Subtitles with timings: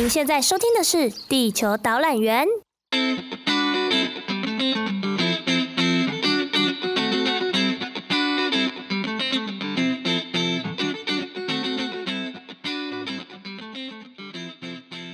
[0.00, 2.46] 您现在收听的是《地球导览员》。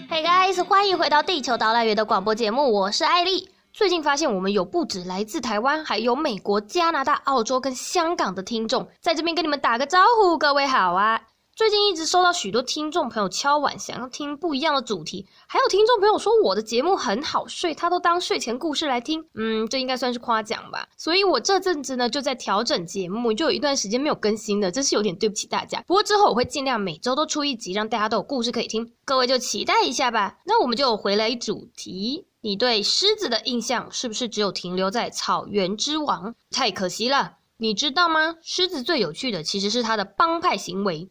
[0.08, 3.50] Hey guys，欢迎回到《地球导览员》的广播节目，我是艾莉。
[3.72, 11.22] 最近发现我们有不止来自台湾，还有美国、加拿大、澳洲跟香港的听众，在这边跟你们打个招呼，各位好啊！
[11.56, 20.86] 最近一直收到许多听众朋友敲碗，想要听不一样的主题，还有听众朋友说我的节目很好睡，他都当睡前故事来听，嗯，这应该算是夸奖吧。
[20.98, 25.82] 所以我这阵子呢就在调整节目，就有一段时间没有更新的，真是有点对不起大家。
[25.86, 30.36] 不过之后我会尽量每周都出一集，让大家都有故事可以听，各位就期待一下吧。
[30.44, 32.26] 那我们就回来主题。
[32.42, 36.34] 你对狮子的印象是不是只有停留在草原之王？
[36.50, 38.34] 太可惜了，你知道吗？
[38.42, 41.08] 狮子最有趣的其实是它的帮派行为。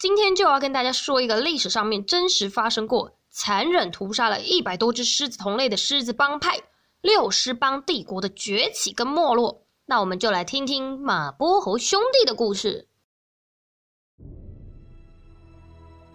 [0.00, 6.58] 今天就要跟大家说一个历史上面真实发生过、残忍屠杀了一百多只狮子同类的狮子帮派——
[7.02, 9.66] 六狮帮帝国的崛起跟没落。
[9.84, 12.88] 那我们就来听听马波侯兄弟的故事。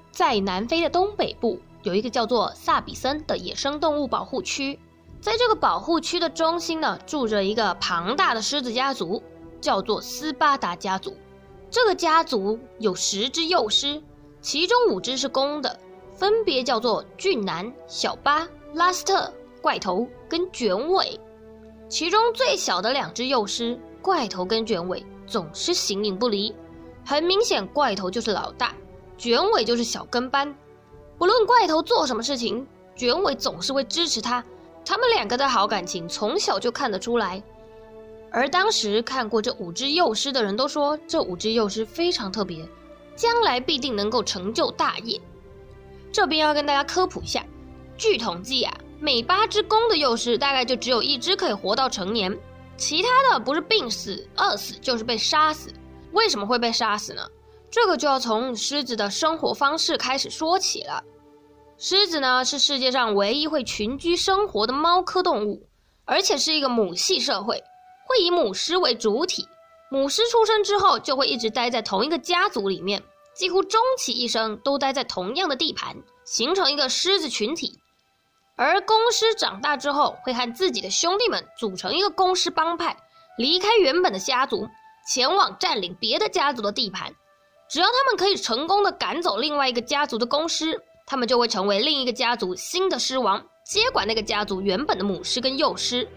[0.09, 1.61] 在南非的东北部。
[1.83, 4.79] 有一个叫做萨比森的野生动物保护区，
[5.21, 9.21] 在这个保护区的中心呢，住着一个庞大的狮子家族，
[9.61, 11.15] 叫做斯巴达家族。
[11.75, 14.01] 这个家族有十只幼狮，
[14.39, 15.77] 其中五只是公的，
[16.13, 19.29] 分别叫做俊男、小巴、拉斯特、
[19.61, 21.19] 怪头跟卷尾。
[21.89, 26.55] 其中最小的两只幼狮，怪头跟卷尾总是形影不离。
[27.05, 28.73] 很明显，怪头就是老大，
[29.17, 30.55] 卷尾就是小跟班。
[31.17, 34.41] 不论怪头做什么事情，卷尾总是会支持他。
[34.85, 37.43] 他们两个的好感情从小就看得出来。
[38.35, 42.67] 而当时看过这五只幼狮的人都说，这五只幼狮非常特别，
[43.15, 45.17] 将来必定能够成就大业。
[46.11, 47.45] 这边要跟大家科普一下，
[47.97, 52.37] 据统计啊，每八只公的幼狮大概就只有一只可以活到成年，
[52.75, 55.71] 其他的不是病死、饿死，就是被杀死。
[56.11, 57.25] 为什么会被杀死呢？
[57.71, 61.01] 这个就要从狮子的生活方式开始说起了。
[61.77, 65.65] 狮子呢，是世界上唯一会群居生活的猫科动物，
[66.03, 67.63] 而且是一个母系社会，
[68.05, 69.47] 会以母狮为主体。
[69.89, 73.01] 母狮出生之后，就会一直待在同一个家族里面，
[73.35, 75.95] 几乎终其一生都待在同样的地盘，
[76.25, 77.77] 形成一个狮子群体。
[78.55, 82.95] 而公狮长大之后，会和自己的兄弟们组成一个公狮帮派，
[83.37, 84.67] 离开原本的家族，
[85.11, 87.13] 前往占领别的家族的地盘。
[87.69, 96.07] 只要他们可以成功的赶走另外一个家族的公狮，他们就会成为另一个家族新的狮王，接管那个家族原本的母狮跟幼狮。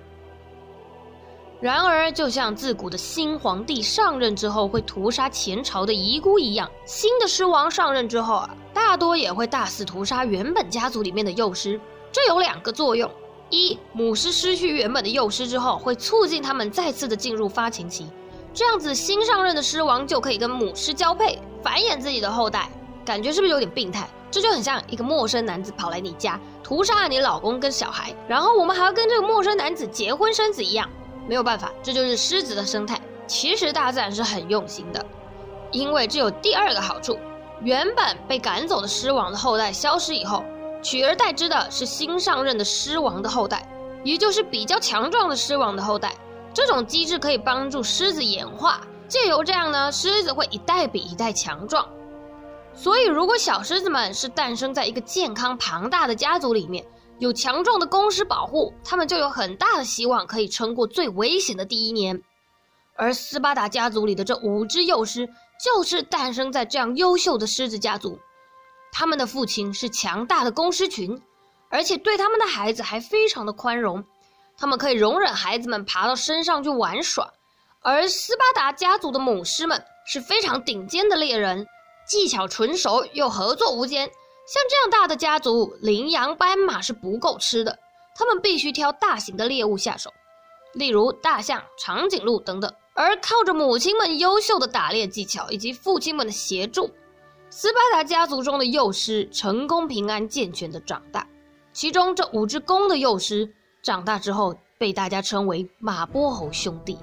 [1.60, 11.80] 然而，就像自古的新皇帝上任之后会屠杀前朝的遗孤一样，新的狮王上任之后啊，大多也会大肆屠杀原本家族里面的幼狮。
[12.12, 13.10] 这有两个作用：
[13.50, 18.06] 一，母狮失去原本的幼狮之后，会促进他们再次的进入发情期。
[18.54, 22.70] 这样子，新上任的狮王就可以跟母狮交配，繁衍自己的后代，
[23.04, 24.08] 感觉是不是有点病态？
[24.30, 30.88] 这就很像一个陌生男子跑来你家，屠杀了你老公跟小孩，然后我们还要跟这个陌生男子结婚生子一样。
[31.28, 32.99] 没有办法，这就是狮子的生态。
[33.27, 35.05] 其实大自然是很用心的，
[35.71, 37.19] 因为这有第二个好处：
[37.61, 40.43] 原本被赶走的狮王的后代消失以后，
[40.83, 43.69] 取而代之的是新上任的狮王的后代，
[44.03, 46.15] 也就是比较强壮的狮王的后代。
[46.55, 51.87] 这种机制可以帮助狮子演化，借由这样呢，狮子会一代比一代强壮。
[52.75, 56.84] 所以，如果小狮子们是诞生在一个健康庞大的家族里面，
[57.19, 62.23] 有强壮的公狮保护，他们就有很大的希望可以撑过最危险的第一年。
[62.97, 65.29] 而斯巴达家族里的这五只幼狮，
[65.65, 68.19] 就是诞生在这样优秀的狮子家族。
[68.93, 71.21] 他们的父亲是强大的公狮群，
[71.69, 74.05] 而且对他们的孩子还非常的宽容。
[74.56, 77.32] 他们可以容忍孩子们爬到身上去玩耍，
[77.81, 81.67] 而斯巴达家族的母狮们是非常顶尖的猎人，
[82.09, 84.11] 技巧纯熟又合作无间。
[84.49, 87.79] 像这样大的家族，羚羊、斑马是不够吃的，
[88.17, 90.11] 他们必须挑大型的猎物下手，
[90.73, 92.73] 例如大象、长颈鹿等等。
[92.95, 96.91] 而靠着母亲们优秀的打猎技巧以及父亲们的协助，
[97.50, 101.27] 斯巴达家族中的幼狮成功平安健全的长大。
[101.75, 103.55] 其中这五只公的幼狮。
[103.81, 106.99] 长大之后，被大家称为马波侯兄弟。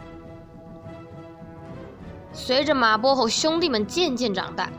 [2.34, 4.70] 随着马波侯兄弟们渐渐长大，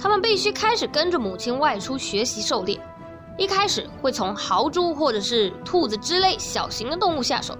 [0.00, 2.80] 他们必须开始跟着母亲外出学习狩猎。
[3.36, 7.54] 一开始会从豪猪或者是兔子之类小型的动物下手，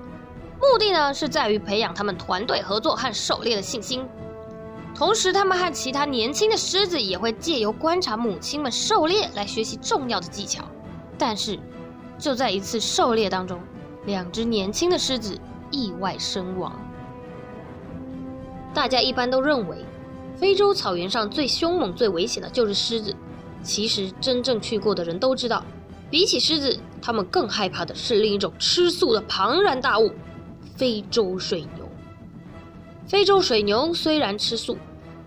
[0.58, 4.06] 目的呢是在于培养他们团队合作和狩猎的信心。
[4.94, 10.64] 同时，他们和其他年轻的狮子也会借由观察母亲们狩猎来学习重要的技巧。
[11.18, 11.58] 但是，
[12.18, 13.60] 就在一次狩猎当中，
[14.06, 15.38] 两只年轻的狮子
[15.70, 16.72] 意外身亡。
[18.74, 19.84] 大家一般都认为，
[20.40, 23.14] 非洲草原上最凶猛、最危险的就是狮子。
[23.62, 25.62] 其实，真正去过的人都知道，
[26.10, 30.10] 比起狮子，他们更害怕的是另一种吃素的庞然大物——
[30.76, 31.86] 非洲水牛。
[33.06, 34.78] 非洲水牛虽然吃素，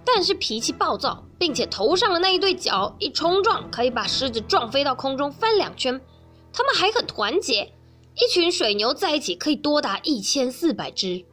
[0.03, 6.01] 但是脾气暴躁，并且头上的那一对角一冲撞，可以把狮子撞飞到空中翻两圈。
[6.51, 7.71] 他们还很团结，
[8.15, 11.23] 一群水牛在一起可以多达一千四百只。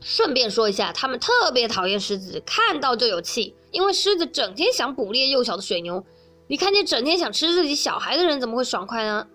[0.00, 6.04] 顺便说一下，他们特别讨厌狮子，看到就有气，因为狮子整天想捕猎幼小的水牛。
[6.46, 9.26] 你看见整天想吃自己小孩的人，怎么会爽快呢？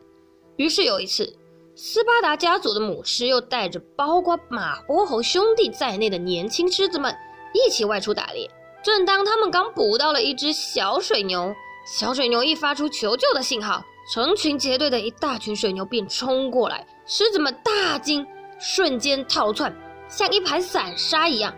[0.55, 1.35] 于是有一次，
[1.75, 7.15] 斯巴达家族的母狮又带着包括马波侯兄弟在内的年轻狮子们
[7.53, 8.49] 一起外出打猎。
[8.83, 11.53] 正当他们刚捕到了一只小水牛，
[11.85, 13.83] 小水牛一发出求救的信号，
[14.13, 18.25] 成群结队的一大群水牛便冲过来，狮子们大惊，
[18.59, 19.75] 瞬间逃窜。
[20.15, 21.51] 像一盘散沙一样，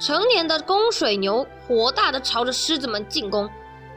[0.00, 3.48] 成年的公水牛火大的朝着狮子们进攻。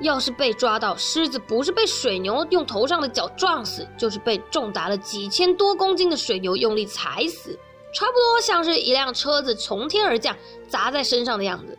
[0.02, 7.58] 要是被抓到，狮子不是被水牛用头上的角撞死，就是被重达了几千多公斤的水牛用力踩死，
[7.92, 10.38] 差不多像是一辆车子从天而降
[10.68, 11.76] 砸在身上的样子。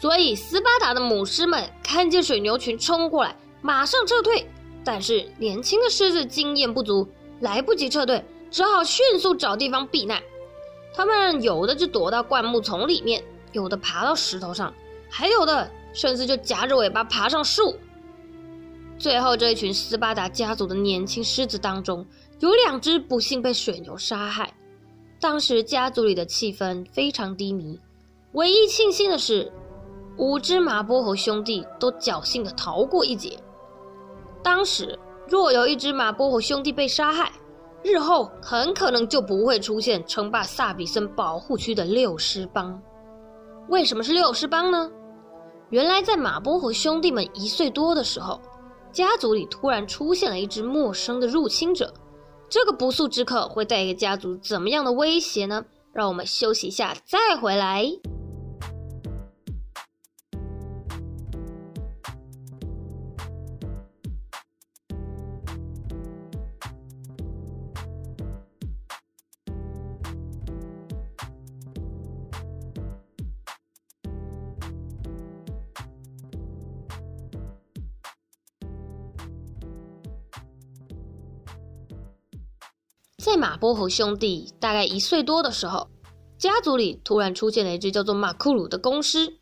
[0.00, 4.44] 所以，斯巴达的母狮们看见水牛群冲过来，马上撤退。
[4.84, 7.08] 但是，年轻的狮子经验不足，
[7.40, 10.20] 来不及撤退，只好迅速找地方避难。
[10.96, 13.22] 他们有的就躲到灌木丛里面，
[13.52, 14.72] 有的爬到石头上，
[15.10, 17.76] 还有的甚至就夹着尾巴爬上树。
[18.98, 22.06] 最后，这一群斯巴达家族的年轻狮子当中，
[22.40, 24.50] 有两只不幸被水牛杀害。
[25.20, 27.78] 当时家族里的气氛非常低迷，
[28.32, 29.52] 唯一庆幸的是，
[30.16, 33.38] 五只马波猴兄弟都侥幸地逃过一劫。
[34.42, 34.98] 当时，
[35.28, 37.30] 若有一只马波猴兄弟被杀害，
[37.86, 42.82] 日后很可能就不会出现称霸萨比森保护区的六狮帮。
[43.68, 44.90] 为什么是六狮帮呢？
[45.70, 48.40] 原来在马波和兄弟们一岁多的时候，
[48.90, 51.94] 家族里突然出现了一只陌生的入侵者。
[52.48, 55.64] 这个不速之客会带给家族怎么样的威胁呢？
[55.92, 57.86] 让我们休息一下再回来。
[83.26, 85.88] 在马波和兄弟大概一岁多的时候，
[86.38, 89.38] 家族里突然出现了一只叫做马库鲁的公狮，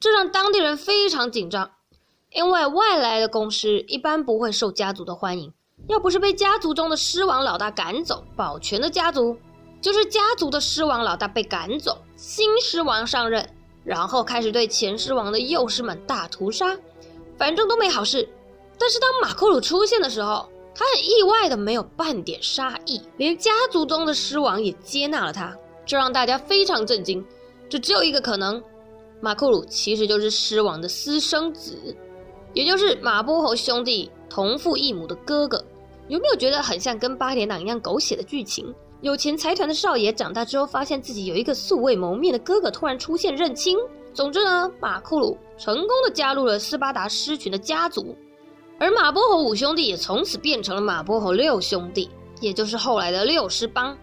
[0.00, 1.70] 这让当地人非常紧张，
[2.32, 5.52] 因为外来的公狮一般不会受家族的欢迎。
[5.86, 9.36] 要不是被家族中的狮王老大赶走，保全了家族；
[9.80, 13.48] 就是家族的狮王老大被赶走，新狮王上任，
[13.84, 16.76] 然后开始对前狮王的幼狮们大屠杀，
[17.38, 18.28] 反正都没好事。
[18.76, 27.24] 但是当马库鲁出现的时候，他很意外的没有半点杀意，连家族中的狮王也接纳了他，这让大家非常震惊。
[27.68, 28.62] 这只有一个可能，
[29.20, 31.96] 马库鲁其实就是狮王的私生子，
[32.54, 35.62] 也就是马波侯兄弟同父异母的哥哥。
[36.08, 38.74] 有没有觉得很像跟八点档一样狗血的剧情？
[39.00, 43.76] 有钱财团的少爷长大之后，发现自己有一个素未谋面的哥哥突然出现认亲。
[44.14, 48.16] 总之呢，马库鲁成功的加入了斯巴达狮群的家族。
[48.82, 52.10] 而马波侯五兄弟也从此变成了马波侯六兄弟，
[52.40, 53.96] 也就是后来的六师帮。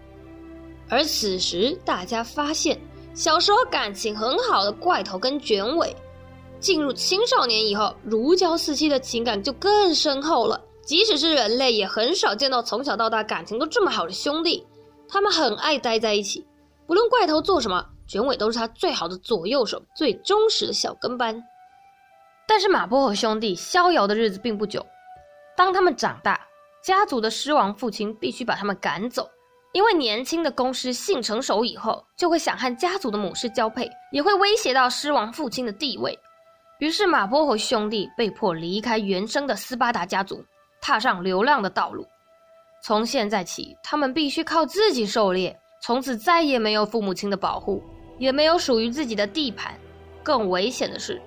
[0.88, 2.80] 而此时，大家发现，
[3.12, 5.94] 小时候感情很好的怪头跟卷尾，
[6.60, 10.58] 进入青少年以后，如胶似漆的情感就更深厚了。
[10.82, 14.66] 即使是人类，也很少见到从小到大感情都这么好的兄弟。
[15.06, 16.46] 他们很爱待在一起，
[16.86, 21.44] 不论怪头做什么，卷尾都是他最好的左右手，最忠实的小跟班。
[22.50, 24.84] 但是马波和兄弟逍遥的日子并不久。
[25.56, 26.40] 当他们长大，
[26.82, 29.30] 家族的狮王父亲必须把他们赶走，
[29.72, 36.18] 因为年轻的公狮性成熟以后，就会想和家族的母狮交配，也会威胁到狮王父亲的地位。
[36.80, 40.44] 于是马波和兄弟被迫离开原生的斯巴达家族，
[40.82, 42.04] 踏上流浪的道路。
[42.82, 47.80] 从现在起，他们必须靠自己狩猎，从此再也没有父母亲的保护，
[48.18, 49.72] 也没有属于自己的地盘。
[50.24, 51.22] 更危险的是，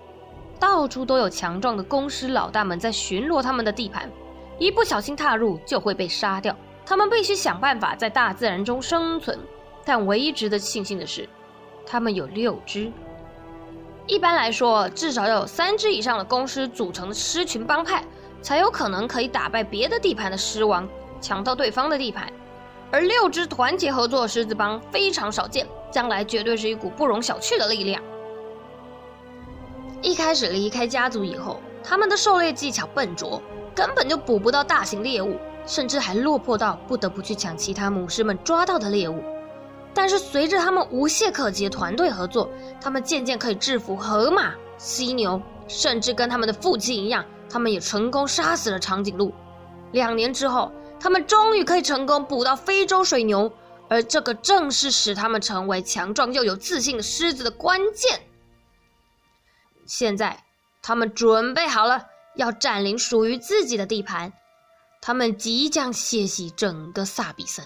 [0.64, 4.10] 到处都有强壮的公狮老大们在巡逻他们的地盘，
[4.58, 6.56] 一不小心踏入就会被杀掉。
[6.86, 9.38] 他们必须想办法在大自然中生存，
[9.84, 11.28] 但唯一值得庆幸的是，
[11.86, 12.90] 他们有六只。
[14.08, 18.02] 一般来说，至少要有三只以上的公狮组成的狮群帮派，
[18.42, 20.88] 才有可能可以打败别的地盘的狮王，
[21.20, 22.32] 抢到对方的地盘。
[22.90, 28.02] 而六只团结合作狮子帮非常少见，将来绝对是一股不容小觑的力量。
[30.04, 33.42] 一开始离开家族以后，他们的狩猎技巧笨拙，
[33.74, 39.24] 根本就捕不到大型猎物，甚至还落魄到不得不去抢其他母狮们抓到的猎物。
[39.94, 42.50] 但是随着他们无懈可击的团队合作，
[42.82, 49.32] 他们渐渐可以制服河马、犀牛，甚至跟他们的父亲一样，他们也成功杀死了长颈鹿。
[49.94, 50.70] 两年之后，
[51.00, 53.50] 他们终于可以成功捕到非洲水牛，
[53.88, 58.20] 而这个正是使他们成为强壮又有自信的狮子的关键。
[59.96, 60.44] 现在，
[60.82, 64.34] 他们准备好了，要占领属于自己的地盘，
[65.00, 67.64] 他们即将血洗整个萨比森。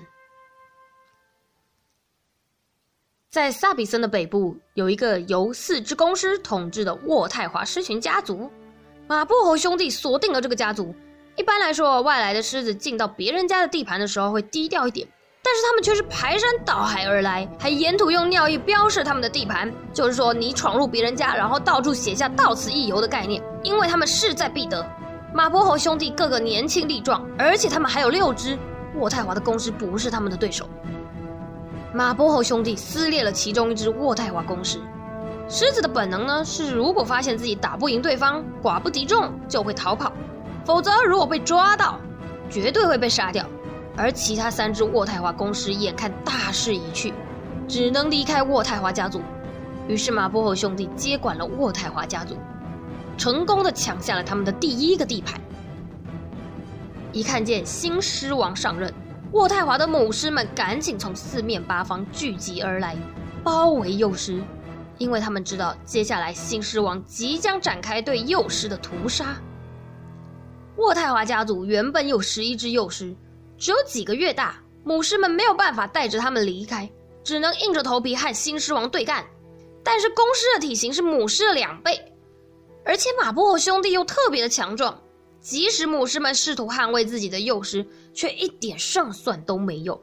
[3.29, 8.51] 在萨比森的北部，有一个由四只公狮统治的渥太华狮群家族。
[9.07, 10.93] 马波侯兄弟锁定了这个家族。
[11.37, 15.07] 一般来说，外来的狮子进到别人家的地盘的时候会低调一点，
[15.47, 24.85] 但是他们却是排山倒海而来，还沿途用尿液标示他们的地盘，就是说你闯入别人家，然后到处写下“到此一游”的概念，因为他们势在必得。
[25.33, 28.59] 马波侯兄弟个个年轻力壮，而且他们还有六只
[28.99, 30.67] 渥太华的公狮，不是他们的对手。
[31.93, 34.81] 马波侯兄弟撕裂了其中一只渥太华公狮。
[35.47, 40.11] 狮子的本能呢，是如果发现自己打不赢对方，寡不敌众，就会逃跑；
[40.65, 41.97] 否则，如果被抓到，
[42.49, 43.45] 绝对会被杀掉。
[43.97, 47.11] 而其他三只渥太华公狮眼看大势已去，
[47.67, 49.21] 只能离开渥太华家族。
[49.87, 52.37] 于是马波侯兄弟接管了渥太华家族，
[53.17, 55.41] 成功的抢下了他们的第一个地盘。
[57.11, 58.93] 一看见新狮王上任。
[59.33, 62.95] 渥太华的母狮们赶紧从四面八方聚集而来，
[63.43, 64.41] 包围幼狮，
[64.97, 69.35] 因为他们知道接下来新狮王即将展开对幼狮的屠杀。
[70.77, 73.13] 渥太华家族原本有十一只幼狮，
[73.57, 76.89] 只有几个月大，母狮们没有办法带着他们离开，
[77.23, 79.25] 只能硬着头皮和新狮王对干。
[79.83, 81.99] 但是公狮的体型是母狮的两倍，
[82.85, 85.01] 而且马波和兄弟又特别的强壮。
[85.39, 89.99] 即使母狮们试图捍卫自己的幼狮，却一点胜算都没有。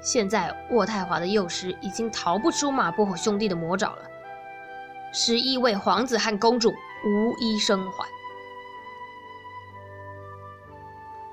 [0.00, 4.02] 现在渥太华的幼狮已经逃不出马波和兄弟的魔爪了，
[5.12, 8.06] 十一位皇子和公主无一生还。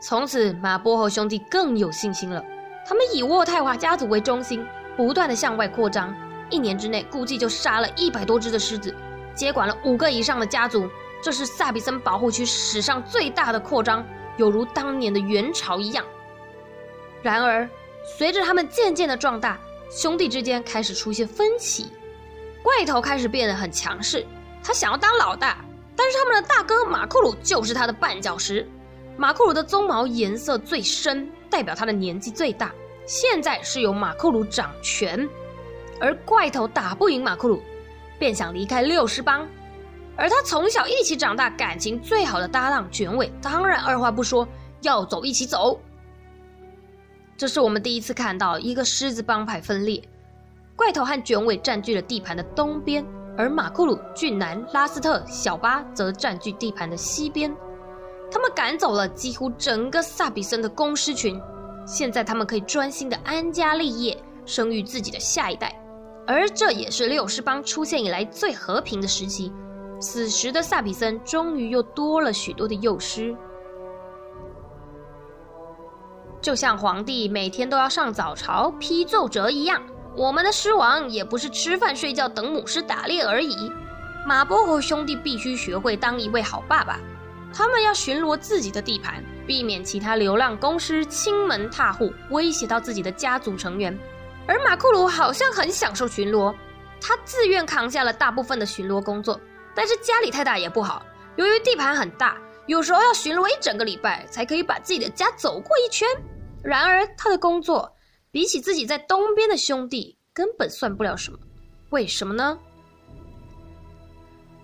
[0.05, 2.43] 从此，马波侯兄弟更有信心了。
[2.85, 4.67] 他们以渥太华家族为中心，
[4.97, 6.13] 不断的向外扩张。
[6.49, 8.93] 一年之内，估计就杀了一百多只的狮子，
[9.33, 10.89] 接管了五个以上的家族。
[11.23, 14.05] 这是萨比森保护区史上最大的扩张，
[14.35, 16.03] 有如当年的元朝一样。
[17.21, 17.65] 然而，
[18.17, 19.57] 随着他们渐渐的壮大，
[19.89, 21.93] 兄弟之间开始出现分歧。
[22.61, 24.25] 怪头开始变得很强势，
[24.61, 25.63] 他想要当老大，
[25.95, 28.69] 但是他们的大哥马库鲁就是他的绊脚石。
[29.15, 32.73] 马库鲁的鬃毛颜色最深，代表他的年纪最大。
[33.05, 35.27] 现在是由马库鲁掌权，
[35.99, 37.61] 而怪头打不赢马库鲁，
[38.17, 39.47] 便想离开六狮帮。
[40.15, 44.47] 而他从小一起长大，感情最好的搭档卷尾，当然二话不说
[44.81, 45.79] 要走一起走。
[47.35, 50.01] 这是我们第一次看到一个狮子帮派分裂，
[50.75, 53.05] 怪头和卷尾占据了地盘的东边，
[53.37, 57.53] 而马库鲁、俊男、拉斯特、小巴则占据地盘的西边。
[58.33, 61.39] 他们赶走了几乎整个萨比森的公狮群，
[61.85, 65.79] 现在他们可以专心的安家立业，生育自己的下一代。
[66.25, 69.53] 而这也是六狮帮出现以来最和平的时期。
[70.01, 73.35] 此时的萨比森终于又多了许多的幼狮，
[76.41, 79.79] 就像皇帝每天都要上早朝批奏折一样，
[80.15, 83.71] 我们的狮王也不是吃饭睡觉等母狮打猎而已。
[84.25, 86.99] 马波和兄弟必须学会当一位好爸爸，
[87.53, 93.97] 他们要巡逻自己的地盘，避免其他流浪公狮侵门踏户，威胁到自己的家族成员。
[94.47, 96.53] 而马库鲁好像很享受巡逻，
[96.99, 99.39] 他自愿扛下了大部分的巡逻工作。
[99.75, 101.05] 但是家里太大也不好，
[101.35, 106.07] 由于地盘很大，有时候要巡逻一整个礼拜才可以把自己的家走过一圈。
[106.63, 107.91] 然而他的工作
[108.31, 111.37] 比起自己在东边的兄弟根本算不了什么，
[111.91, 112.57] 为什么呢？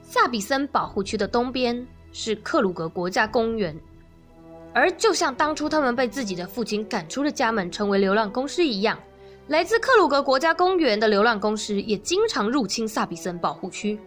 [0.02, 3.76] 萨比森保护区的东边是克鲁格国家公园，
[4.74, 8.98] 而就像当初他们被自己的父亲赶出了家门，成为流浪公狮一样，
[9.48, 14.00] 来自克鲁格国家公园的流浪公狮也经常入侵萨比森保护区。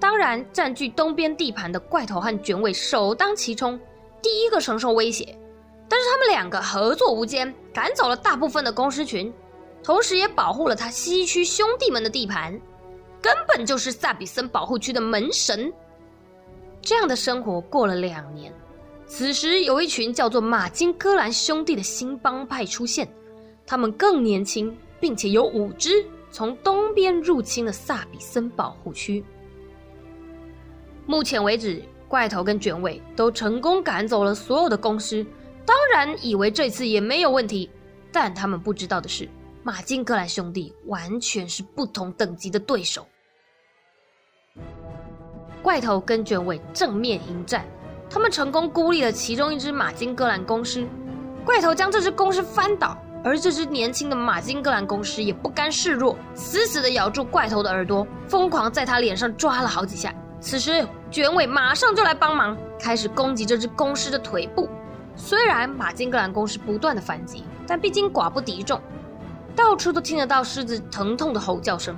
[0.00, 3.78] 当然，占据东边地盘的怪头和卷尾首当其冲，
[4.20, 5.36] 第一个承受威胁。
[5.88, 9.32] 但是他们两个合作无间，赶走了大部分的公狮群，
[9.82, 12.58] 同时也保护了他西区兄弟们的地盘，
[13.22, 15.72] 根本就是萨比森保护区的门神。
[16.84, 18.52] 这样的生活过了两年，
[19.06, 23.08] 此时有一群叫做马金戈兰兄弟的新帮派出现，
[23.66, 29.24] 他们更年轻，并且有五支从东边入侵了萨比森保护区。
[31.06, 35.24] 目前为止，怪头跟卷尾都成功赶走了所有的公狮，
[35.64, 37.70] 当然以为这次也没有问题。
[38.12, 39.26] 但他们不知道的是，
[39.62, 43.06] 马金戈兰兄弟完全是不同等级的对手。
[45.64, 47.64] 怪头跟卷尾正面迎战，
[48.10, 50.86] 他们成功孤立了其中一只马金戈兰公狮。
[51.42, 52.94] 怪头将这只公狮翻倒，
[53.24, 60.14] 而这只年轻的马金戈兰公狮也不甘示弱，死死地咬住怪头的耳朵，疯狂在他脸上抓了好几下。
[60.38, 64.68] 此时，卷尾马上就来帮忙，开始攻击这只公狮的腿部。
[65.16, 68.78] 虽然马金戈兰公狮不断的反击，但毕竟寡不敌众，
[69.56, 71.96] 到处都听得到狮子疼痛的吼叫声。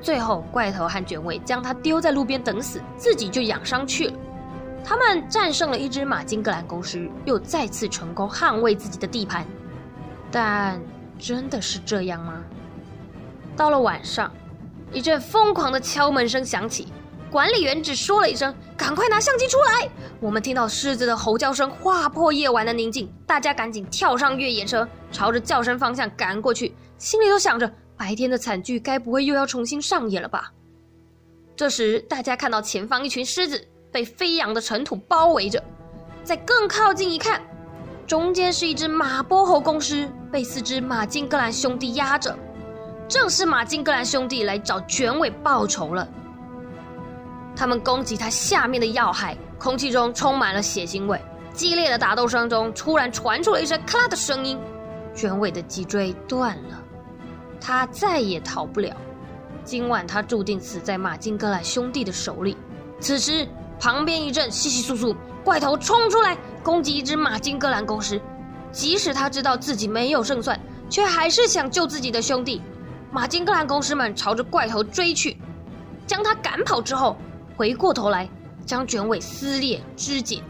[0.00, 4.14] 最后，怪头和卷尾将他丢在路边等死，自己就养伤去了。
[4.84, 9.44] 他们战胜了一只马金戈兰公狮，又再次成功捍卫自己的地盘。
[10.30, 10.80] 但
[11.18, 12.42] 真的是这样吗？
[13.56, 14.32] 到了晚上，
[14.92, 16.88] 一阵疯狂的敲门声响起。
[17.30, 19.86] 管理员只说了一声：“赶快拿相机出来！”
[20.18, 30.52] 我们听到狮子的吼叫声划破夜晚的宁静，大家赶紧跳上越野车，朝着叫声方向赶过去，心里都想着白天的惨剧该不会又要重新上演了吧？
[31.56, 35.62] 这时，大家看到前方一群狮子被飞扬的尘土包围着，
[36.22, 37.42] 再更靠近一看，
[38.06, 42.38] 中间是一只马波猴公狮被四只马金戈兰兄弟压着，
[43.08, 46.08] 正是马金戈兰兄弟来找卷尾报仇了。
[47.56, 51.20] 他们攻击他下面的要害，空气中充满了血腥味。
[51.52, 54.56] 激烈的打斗声中，突然传出了一声“咔啦”的声音，
[55.12, 56.80] 卷尾的脊椎断了，
[57.60, 58.96] 他再也逃不了。
[59.64, 62.56] 今晚他注定死在马金戈兰兄弟的手里。
[63.00, 63.46] 此时，
[63.78, 68.20] 旁边一阵窸窸窣窣，怪头冲出来攻击一只马金戈兰公狮。
[68.72, 70.58] 即使他知道自己没有胜算，
[70.90, 72.60] 却还是想救自己的兄弟。
[73.10, 75.38] 马金戈兰公狮们朝着怪头追去，
[76.06, 77.16] 将他赶跑之后。
[77.56, 78.28] 回过头来，
[78.64, 80.42] 将卷尾撕裂肢解，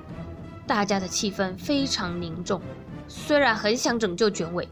[0.67, 2.61] 大家的气氛非常凝重。
[3.07, 4.69] 虽然很想拯救卷尾，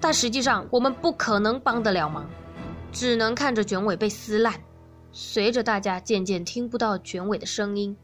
[0.00, 2.28] 但实际上我们不可能帮得了忙，
[2.92, 4.54] 只能看着卷尾被撕烂。
[5.10, 7.96] 随着大家渐渐听不到卷尾的声音，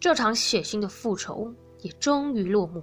[0.00, 2.82] 这场血腥的复仇也终于落幕。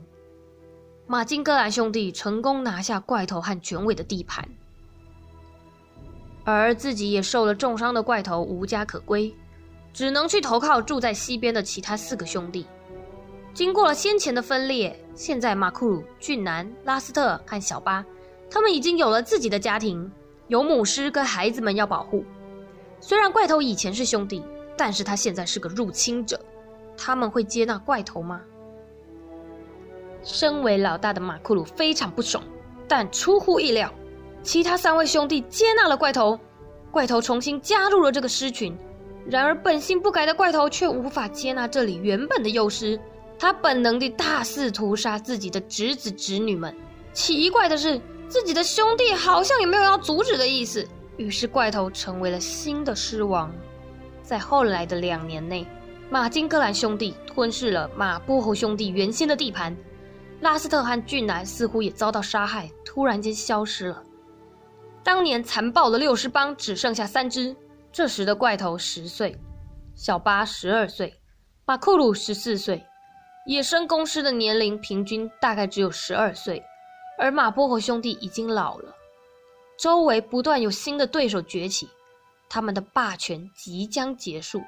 [1.07, 4.47] 马金戈兰兄弟成功拿下怪头和卷尾的地盘，
[6.43, 9.33] 而自己也受了重伤的怪头无家可归。
[9.93, 12.65] 只能去投靠住在西边的其他四个兄弟。
[13.53, 18.05] 经过了先前的分裂，现在马库鲁、俊男、拉斯特和小巴，
[18.55, 20.09] 他们已经有了自己的家庭，
[20.47, 22.23] 有母狮跟孩子们要保护。
[23.01, 24.41] 虽然怪头以前是兄弟，
[24.77, 26.39] 但是他现在是个入侵者，
[26.95, 28.39] 他们会接纳怪头吗？
[30.23, 32.41] 身为老大的马库鲁非常不爽，
[32.87, 33.93] 但出乎意料，
[34.41, 36.39] 其他三位兄弟接纳了怪头，
[36.91, 38.73] 怪头重新加入了这个狮群。
[39.27, 42.97] 然而，本性不改的怪头却无法接纳这里原本的幼狮，
[43.37, 46.73] 他本能地大肆屠杀自己的侄子侄女们。
[47.11, 50.87] 奇怪的是，自己的兄弟好像也没有要阻止的意思。
[51.17, 53.53] 于是，怪头成为了新的狮王。
[54.21, 55.65] 在后来的两年内，
[56.09, 59.75] 马金戈兰兄弟吞噬了马波侯兄弟原先的地盘，
[60.41, 64.03] 拉斯特和俊男似乎也遭到杀害，突然间消失了。
[65.03, 67.55] 当年残暴的六狮帮只剩下三只。
[67.91, 69.33] 这时的怪头十岁，
[69.95, 71.13] 小巴十二岁，
[71.65, 72.83] 马库鲁十四岁，
[73.47, 76.61] 野生公狮的年龄平均大概只有十二岁，
[77.17, 78.93] 而马波和兄弟已经老了，
[79.79, 81.89] 周围不断有新的对手崛起，
[82.49, 84.61] 他们的霸权即将结束。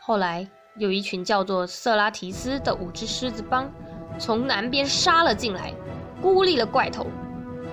[0.00, 3.70] 后来有一群叫做瑟拉提斯的五只狮子帮
[4.18, 5.72] 从南边杀了进来，
[6.20, 7.06] 孤立了怪头，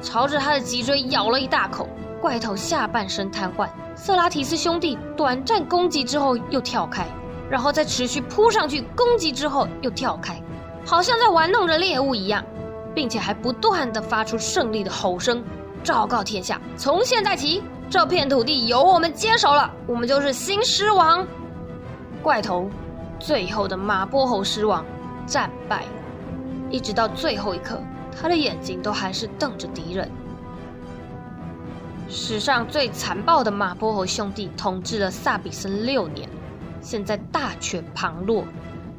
[0.02, 1.88] 朝着他的脊椎咬了一大口。
[2.22, 7.06] 怪头下半身瘫痪，瑟拉提斯兄弟短暂攻击之后又跳开，
[7.50, 10.42] 然后再持续扑上去攻击之后又跳开，
[10.86, 12.42] 好像在玩弄着猎物一样，
[12.94, 15.44] 并且还不断地发出胜利的吼声，
[15.84, 21.26] 昭告天下：从现在起，这片土地由我们接手了，我们就是新狮王。
[22.22, 22.70] 怪头，
[23.20, 24.86] 最后的马波猴狮王，
[25.26, 25.84] 战败，
[26.70, 30.10] 一直到最后一刻，他的眼睛都还是瞪着敌人。
[32.10, 36.30] 史上最残暴的马波猴兄弟统治了萨比森六年，
[36.80, 38.46] 现在大权旁落，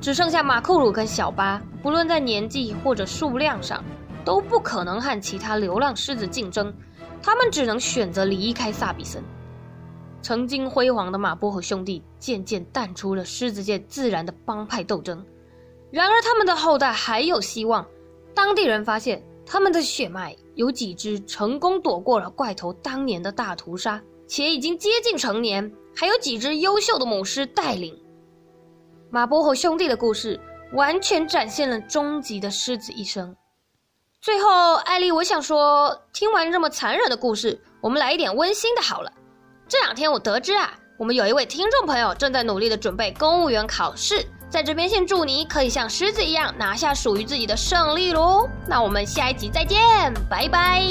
[0.04, 3.82] 只剩下马库鲁跟小巴，不论在年纪或者数量上，
[4.22, 6.70] 都不可能和其他流浪狮子竞争，
[7.22, 9.24] 他们只能选择离开萨比森。
[10.20, 15.24] 曾经辉煌的马波和兄弟渐渐淡出了狮子界自然的帮派斗争，
[15.90, 17.86] 然而，他们的后代还有希望。
[18.34, 27.98] 当地人发现，他们的血脉有几只成功躲过了怪头当年的大屠杀，且已经接近成年，还有几只优秀的母狮带领。
[29.14, 30.40] 马波和兄弟的故事
[30.72, 33.32] 完全展现了终极的狮子一生。
[34.20, 39.12] 最后，艾莉，我想说，听完这么残忍的故事，我们来一点温馨的好了。
[39.68, 48.48] 这两天我得知啊，我们有一位听众朋友正在努力的准备公务员考试，在这边先祝你可以像狮子一样拿下属于自己的胜利喽。
[48.66, 49.78] 那我们下一集再见，
[50.28, 50.82] 拜拜。